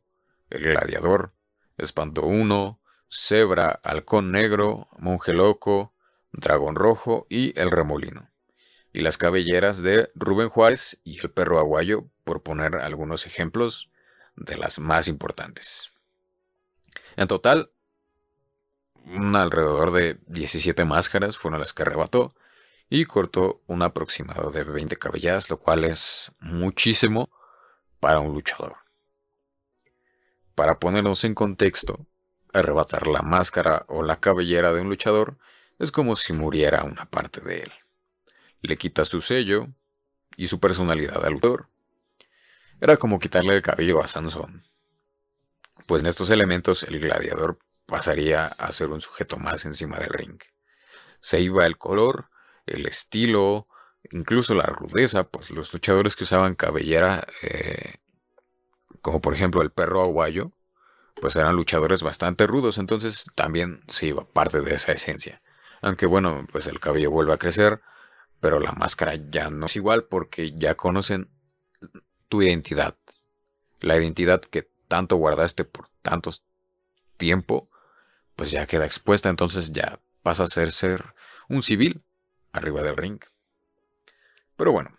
[0.50, 1.32] el gladiador,
[1.78, 2.81] Espanto 1,
[3.12, 5.92] Zebra, Halcón Negro, Monje Loco,
[6.32, 8.30] Dragón Rojo y El Remolino.
[8.94, 13.90] Y las cabelleras de Rubén Juárez y El Perro Aguayo, por poner algunos ejemplos
[14.34, 15.92] de las más importantes.
[17.16, 17.70] En total,
[19.34, 22.34] alrededor de 17 máscaras fueron las que arrebató
[22.88, 27.30] y cortó un aproximado de 20 cabelleras, lo cual es muchísimo
[28.00, 28.76] para un luchador.
[30.54, 32.06] Para ponernos en contexto,
[32.52, 35.38] arrebatar la máscara o la cabellera de un luchador
[35.78, 37.72] es como si muriera una parte de él.
[38.60, 39.68] Le quita su sello
[40.36, 41.68] y su personalidad al autor.
[42.80, 44.66] Era como quitarle el cabello a Sansón.
[45.86, 50.40] Pues en estos elementos el gladiador pasaría a ser un sujeto más encima del ring.
[51.20, 52.28] Se iba el color,
[52.66, 53.68] el estilo,
[54.10, 57.96] incluso la rudeza, pues los luchadores que usaban cabellera, eh,
[59.00, 60.52] como por ejemplo el perro aguayo,
[61.20, 65.40] pues eran luchadores bastante rudos, entonces también se iba parte de esa esencia.
[65.80, 67.80] Aunque bueno, pues el cabello vuelve a crecer,
[68.40, 71.30] pero la máscara ya no es igual porque ya conocen
[72.28, 72.96] tu identidad.
[73.80, 76.42] La identidad que tanto guardaste por tantos
[77.16, 77.68] tiempo,
[78.36, 81.14] pues ya queda expuesta, entonces ya pasa a ser, ser
[81.48, 82.02] un civil
[82.52, 83.20] arriba del ring.
[84.56, 84.96] Pero bueno,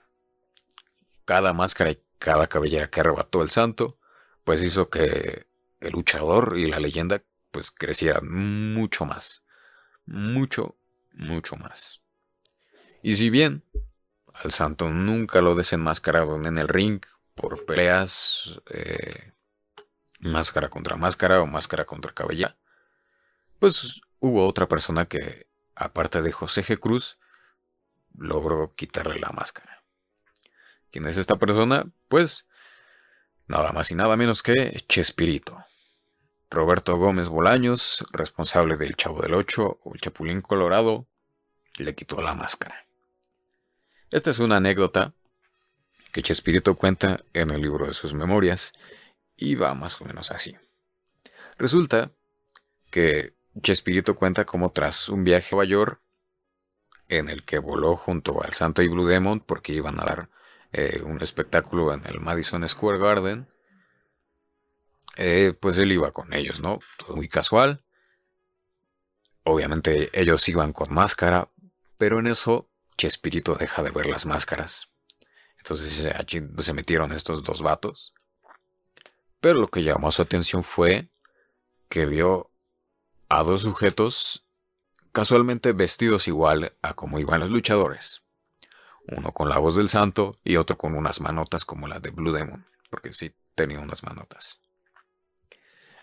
[1.26, 3.98] cada máscara y cada cabellera que arrebató el santo,
[4.44, 5.48] pues hizo que
[5.84, 8.28] el luchador y la leyenda pues crecieran
[8.74, 9.44] mucho más.
[10.06, 10.76] Mucho,
[11.14, 12.02] mucho más.
[13.02, 13.64] Y si bien
[14.34, 17.02] al santo nunca lo desenmascararon en el ring
[17.36, 19.34] por peleas eh,
[20.20, 22.58] máscara contra máscara o máscara contra cabellera,
[23.60, 26.80] pues hubo otra persona que, aparte de José G.
[26.80, 27.18] Cruz,
[28.18, 29.84] logró quitarle la máscara.
[30.92, 31.86] ¿Quién es esta persona?
[32.08, 32.48] Pues
[33.48, 35.64] nada más y nada menos que Chespirito.
[36.54, 41.08] Roberto Gómez Bolaños, responsable del Chavo del Ocho o el Chapulín Colorado,
[41.80, 42.86] le quitó la máscara.
[44.12, 45.16] Esta es una anécdota
[46.12, 48.74] que Chespirito cuenta en el libro de sus memorias
[49.36, 50.56] y va más o menos así.
[51.58, 52.12] Resulta
[52.92, 56.02] que Chespirito cuenta como tras un viaje a Nueva York
[57.10, 60.30] en el que voló junto al Santo y Blue Demon porque iban a dar
[60.72, 63.48] eh, un espectáculo en el Madison Square Garden,
[65.18, 66.80] eh, pues él iba con ellos, ¿no?
[66.98, 67.84] Todo muy casual.
[69.44, 71.50] Obviamente ellos iban con máscara,
[71.98, 74.90] pero en eso Chespirito deja de ver las máscaras.
[75.58, 76.08] Entonces
[76.58, 78.14] se metieron estos dos vatos.
[79.40, 81.10] Pero lo que llamó su atención fue
[81.90, 82.52] que vio
[83.30, 84.46] a dos sujetos
[85.12, 88.24] casualmente vestidos igual a como iban los luchadores.
[89.08, 92.32] Uno con la voz del santo y otro con unas manotas como la de Blue
[92.32, 94.63] Demon, porque sí tenía unas manotas.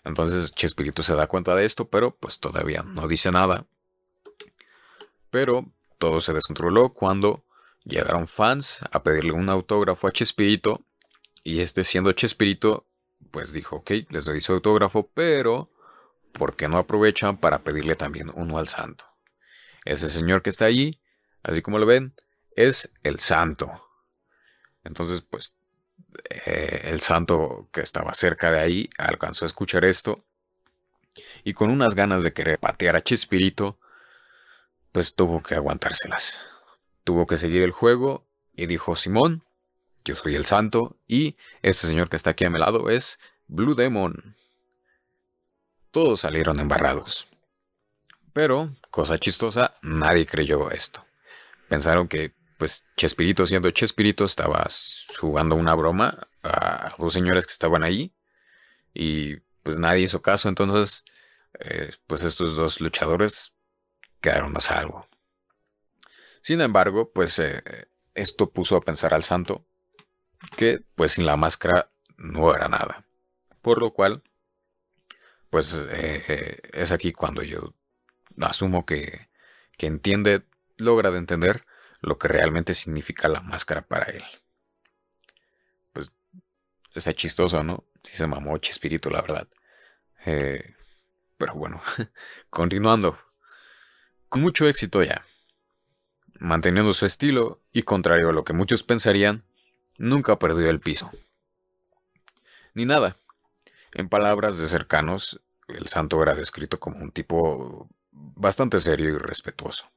[0.05, 3.67] Entonces Chespirito se da cuenta de esto, pero pues todavía no dice nada.
[5.31, 7.45] Pero todo se descontroló cuando
[7.85, 10.85] llegaron fans a pedirle un autógrafo a Chespirito
[11.45, 12.87] y este siendo Chespirito
[13.31, 15.71] pues dijo, ok, les doy su autógrafo, pero
[16.33, 19.05] ¿por qué no aprovechan para pedirle también uno al santo?
[19.85, 21.01] Ese señor que está allí,
[21.43, 22.15] así como lo ven,
[22.57, 23.71] es el santo.
[24.85, 25.57] Entonces, pues,
[26.29, 30.25] eh, el santo que estaba cerca de ahí alcanzó a escuchar esto
[31.44, 33.79] y con unas ganas de querer patear a Chespirito,
[34.92, 36.40] pues tuvo que aguantárselas.
[37.05, 39.44] Tuvo que seguir el juego y dijo, Simón,
[40.05, 43.75] yo soy el santo y este señor que está aquí a mi lado es Blue
[43.75, 44.37] Demon.
[45.90, 47.29] Todos salieron embarrados.
[48.33, 51.05] Pero, cosa chistosa, nadie creyó esto.
[51.68, 54.68] Pensaron que, pues, Chespirito siendo Chespirito estaba
[55.18, 58.12] jugando una broma a dos señores que estaban ahí.
[58.92, 61.05] Y pues nadie hizo caso, entonces,
[61.59, 63.55] eh, pues estos dos luchadores
[64.20, 65.09] quedaron a salvo.
[66.42, 67.62] Sin embargo, pues eh,
[68.14, 69.64] esto puso a pensar al santo
[70.59, 73.07] que pues sin la máscara no era nada.
[73.62, 74.23] Por lo cual,
[75.49, 77.75] pues eh, es aquí cuando yo
[78.42, 79.31] asumo que,
[79.79, 80.42] que entiende,
[80.77, 81.64] logra de entender
[82.01, 84.25] lo que realmente significa la máscara para él.
[85.93, 86.13] Pues
[86.95, 87.85] está chistoso, ¿no?
[88.03, 89.49] Si se mamó espíritu, la verdad.
[90.27, 90.75] Eh,
[91.37, 91.83] pero bueno,
[92.51, 93.19] continuando.
[94.29, 95.25] Con mucho éxito ya.
[96.39, 99.45] Manteniendo su estilo y contrario a lo que muchos pensarían,
[99.99, 101.11] nunca perdió el piso.
[102.75, 103.17] Ni nada.
[103.93, 109.91] En palabras de cercanos, el santo era descrito como un tipo bastante serio y respetuoso.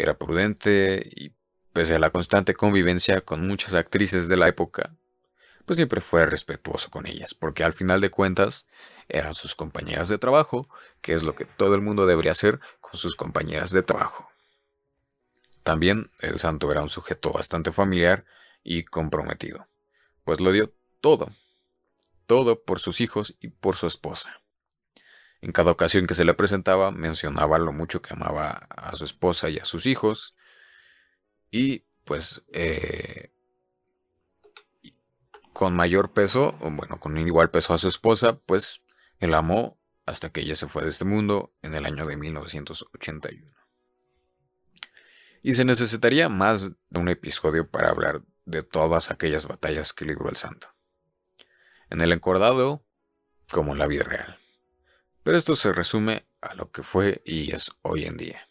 [0.00, 1.34] Era prudente y,
[1.74, 4.96] pese a la constante convivencia con muchas actrices de la época,
[5.66, 8.66] pues siempre fue respetuoso con ellas, porque al final de cuentas
[9.10, 10.70] eran sus compañeras de trabajo,
[11.02, 14.30] que es lo que todo el mundo debería hacer con sus compañeras de trabajo.
[15.64, 18.24] También el santo era un sujeto bastante familiar
[18.64, 19.68] y comprometido,
[20.24, 21.30] pues lo dio todo,
[22.24, 24.39] todo por sus hijos y por su esposa.
[25.42, 29.48] En cada ocasión que se le presentaba mencionaba lo mucho que amaba a su esposa
[29.48, 30.36] y a sus hijos
[31.50, 33.32] y pues eh,
[35.52, 38.82] con mayor peso, o bueno, con igual peso a su esposa, pues
[39.18, 43.52] él amó hasta que ella se fue de este mundo en el año de 1981.
[45.42, 50.28] Y se necesitaría más de un episodio para hablar de todas aquellas batallas que libró
[50.30, 50.68] el santo.
[51.90, 52.84] En el encordado,
[53.50, 54.39] como en la vida real.
[55.22, 58.48] Pero esto se resume a lo que fue y es hoy en día.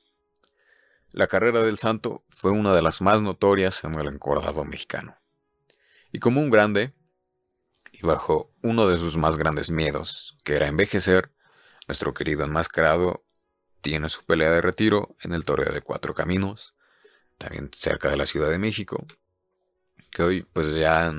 [1.11, 5.17] La carrera del santo fue una de las más notorias en el encordado mexicano.
[6.11, 6.93] Y como un grande,
[7.91, 11.31] y bajo uno de sus más grandes miedos, que era envejecer,
[11.87, 13.25] nuestro querido enmascarado
[13.81, 16.75] tiene su pelea de retiro en el Toreo de Cuatro Caminos,
[17.39, 19.05] también cerca de la Ciudad de México,
[20.11, 21.11] que hoy pues ya,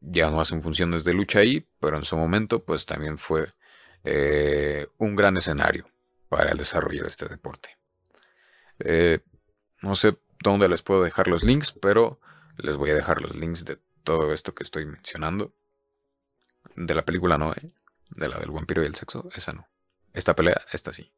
[0.00, 3.52] ya no hacen funciones de lucha ahí, pero en su momento pues también fue
[4.04, 5.88] eh, un gran escenario
[6.28, 7.76] para el desarrollo de este deporte.
[8.80, 9.20] Eh,
[9.80, 12.20] no sé dónde les puedo dejar los links, pero
[12.58, 15.54] les voy a dejar los links de todo esto que estoy mencionando.
[16.76, 17.72] De la película no, ¿eh?
[18.10, 19.68] De la del vampiro y el sexo, esa no.
[20.12, 21.12] Esta pelea, esta sí.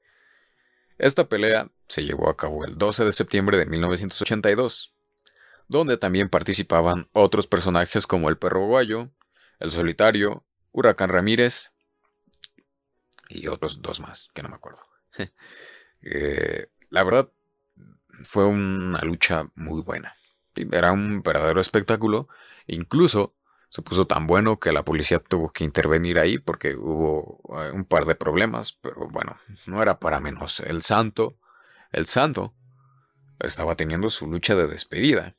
[0.99, 4.95] Esta pelea se llevó a cabo el 12 de septiembre de 1982,
[5.68, 9.11] donde también participaban otros personajes como el perro guayo,
[9.59, 11.72] el solitario, Huracán Ramírez
[13.29, 14.83] y otros dos más, que no me acuerdo.
[16.09, 17.33] Eh, la verdad,
[18.22, 20.14] fue una lucha muy buena.
[20.55, 22.29] Era un verdadero espectáculo.
[22.66, 23.35] Incluso
[23.68, 27.85] se puso tan bueno que la policía tuvo que intervenir ahí porque hubo eh, un
[27.85, 28.72] par de problemas.
[28.72, 30.61] Pero bueno, no era para menos.
[30.61, 31.39] El santo,
[31.91, 32.55] el santo,
[33.41, 35.35] estaba teniendo su lucha de despedida.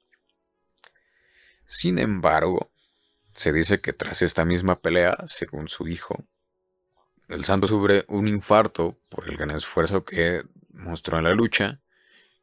[1.65, 2.71] Sin embargo,
[3.33, 6.25] se dice que tras esta misma pelea, según su hijo,
[7.27, 11.81] el santo sufre un infarto por el gran esfuerzo que mostró en la lucha.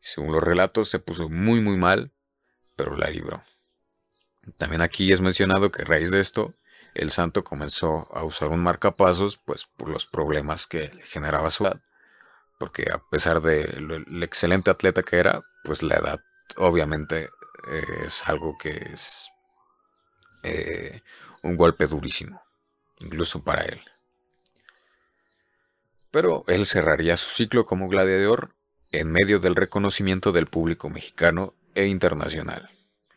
[0.00, 2.12] Según los relatos, se puso muy muy mal,
[2.76, 3.42] pero la libró.
[4.58, 6.54] También aquí es mencionado que a raíz de esto,
[6.94, 11.64] el santo comenzó a usar un marcapasos, pues por los problemas que le generaba su
[11.64, 11.80] edad.
[12.58, 13.62] Porque a pesar de
[14.22, 16.20] excelente atleta que era, pues la edad
[16.56, 17.30] obviamente
[18.04, 19.30] es algo que es
[20.42, 21.00] eh,
[21.42, 22.42] un golpe durísimo,
[22.98, 23.80] incluso para él.
[26.14, 28.54] Pero él cerraría su ciclo como gladiador
[28.92, 32.70] en medio del reconocimiento del público mexicano e internacional,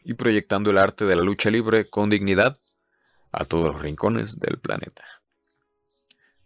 [0.04, 2.58] y proyectando el arte de la lucha libre con dignidad
[3.32, 5.06] a todos los rincones del planeta.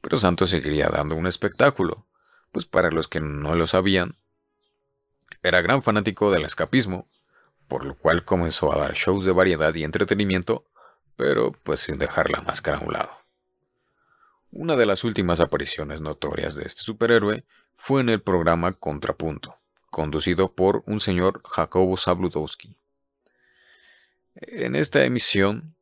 [0.02, 2.06] Pero Santos seguiría dando un espectáculo,
[2.52, 4.18] pues para los que no lo sabían,
[5.43, 7.08] era gran fanático del escapismo
[7.70, 10.66] por lo cual comenzó a dar shows de variedad y entretenimiento,
[11.16, 13.20] pero pues sin dejar la máscara a un lado.
[14.54, 19.56] Una de las últimas apariciones notorias de este superhéroe fue en el programa Contrapunto,
[19.89, 22.76] conducido por un señor Jacobo Zabludowski.
[24.36, 25.74] En esta emisión,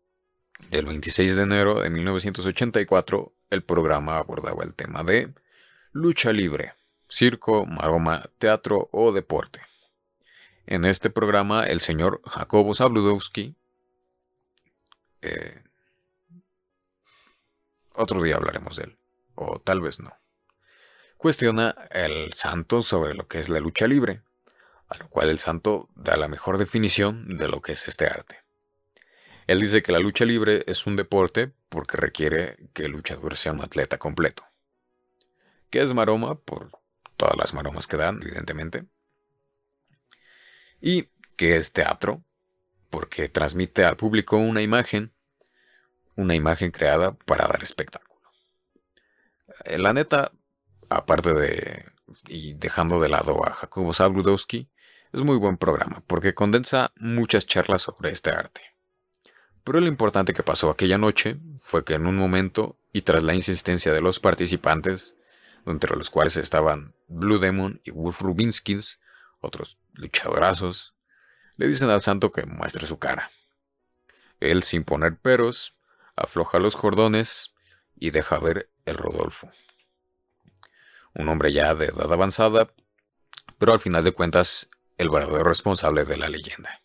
[0.70, 5.34] del 26 de enero de 1984, el programa abordaba el tema de
[5.92, 6.76] lucha libre,
[7.08, 9.62] circo, maroma, teatro o deporte.
[10.68, 13.56] En este programa, el señor Jacobo Zabludowski,
[15.24, 15.64] eh,
[18.00, 18.97] otro día hablaremos de él,
[19.36, 20.14] o tal vez no,
[21.18, 24.24] cuestiona el santo sobre lo que es la lucha libre,
[24.88, 28.43] a lo cual el santo da la mejor definición de lo que es este arte.
[29.47, 33.52] Él dice que la lucha libre es un deporte porque requiere que el luchador sea
[33.52, 34.43] un atleta completo.
[35.70, 36.39] ¿Qué es maroma?
[36.39, 36.72] Por
[37.18, 38.86] todas las maromas que dan, evidentemente
[40.82, 42.24] y que es teatro,
[42.89, 45.14] porque transmite al público una imagen,
[46.20, 48.22] una imagen creada para dar espectáculo.
[49.64, 50.32] Eh, la neta,
[50.90, 51.86] aparte de,
[52.28, 54.70] y dejando de lado a Jacobo Zabludowski,
[55.14, 58.62] es muy buen programa, porque condensa muchas charlas sobre este arte.
[59.64, 63.34] Pero lo importante que pasó aquella noche fue que en un momento, y tras la
[63.34, 65.16] insistencia de los participantes,
[65.66, 69.00] entre los cuales estaban Blue Demon y Wolf Rubinskins,
[69.40, 70.96] otros luchadorazos,
[71.56, 73.32] le dicen al santo que muestre su cara.
[74.40, 75.76] Él, sin poner peros,
[76.20, 77.54] afloja los cordones
[77.96, 79.52] y deja ver el Rodolfo.
[81.16, 82.74] Un hombre ya de edad avanzada,
[83.58, 86.82] pero al final de cuentas el verdadero responsable de la leyenda.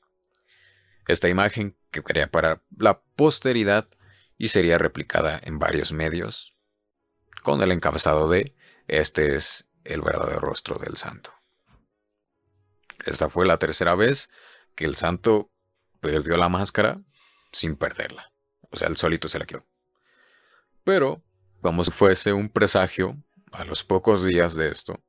[1.06, 3.86] Esta imagen quedaría para la posteridad
[4.38, 6.56] y sería replicada en varios medios,
[7.42, 8.54] con el encabezado de
[8.88, 11.32] Este es el verdadero rostro del santo.
[13.04, 14.30] Esta fue la tercera vez
[14.74, 15.50] que el santo
[16.00, 17.00] perdió la máscara
[17.52, 18.33] sin perderla.
[18.74, 19.64] O sea, él solito se la quedó.
[20.82, 21.22] Pero,
[21.62, 23.16] como si fuese un presagio,
[23.52, 25.00] a los pocos días de esto,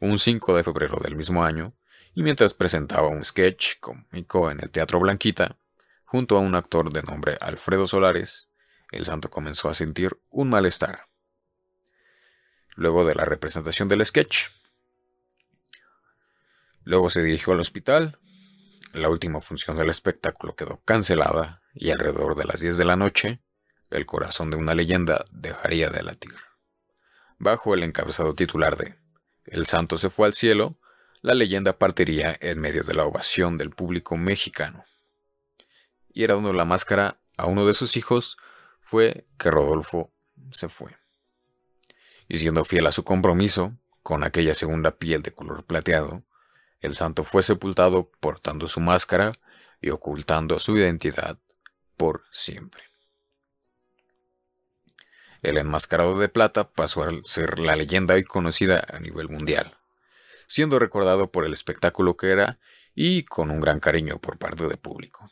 [0.00, 1.74] un 5 de febrero del mismo año,
[2.14, 5.58] y mientras presentaba un sketch cómico en el Teatro Blanquita,
[6.04, 8.50] junto a un actor de nombre Alfredo Solares,
[8.90, 11.08] el santo comenzó a sentir un malestar.
[12.74, 14.48] Luego de la representación del sketch,
[16.84, 18.18] Luego se dirigió al hospital.
[18.92, 23.40] La última función del espectáculo quedó cancelada y alrededor de las 10 de la noche,
[23.90, 26.34] el corazón de una leyenda dejaría de latir.
[27.38, 28.94] Bajo el encabezado titular de
[29.44, 30.78] El santo se fue al cielo,
[31.20, 34.84] la leyenda partiría en medio de la ovación del público mexicano.
[36.12, 38.36] Y era dando la máscara a uno de sus hijos
[38.80, 40.12] fue que Rodolfo
[40.52, 40.96] se fue.
[42.28, 46.22] Y siendo fiel a su compromiso, con aquella segunda piel de color plateado,
[46.80, 49.32] el santo fue sepultado portando su máscara
[49.80, 51.38] y ocultando su identidad
[51.96, 52.82] por siempre.
[55.42, 59.76] El enmascarado de plata pasó a ser la leyenda hoy conocida a nivel mundial,
[60.46, 62.58] siendo recordado por el espectáculo que era
[62.94, 65.30] y con un gran cariño por parte del público.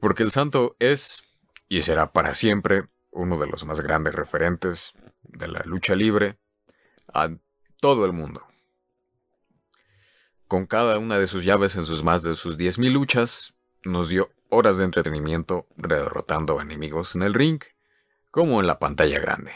[0.00, 1.24] Porque el santo es
[1.68, 4.92] y será para siempre uno de los más grandes referentes
[5.22, 6.38] de la lucha libre
[7.14, 7.30] a
[7.80, 8.46] todo el mundo.
[10.46, 14.30] Con cada una de sus llaves en sus más de sus 10.000 luchas, nos dio
[14.54, 17.62] horas de entretenimiento derrotando enemigos en el ring
[18.30, 19.52] como en la pantalla grande.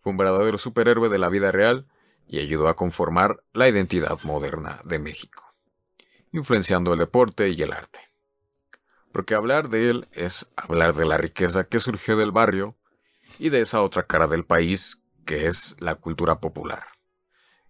[0.00, 1.86] Fue un verdadero superhéroe de la vida real
[2.26, 5.44] y ayudó a conformar la identidad moderna de México,
[6.32, 8.00] influenciando el deporte y el arte.
[9.12, 12.76] Porque hablar de él es hablar de la riqueza que surgió del barrio
[13.38, 16.86] y de esa otra cara del país que es la cultura popular,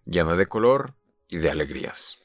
[0.05, 0.95] llena de color
[1.27, 2.17] y de alegrías.